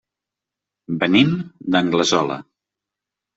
Venim 1.03 1.35
d'Anglesola. 1.77 2.39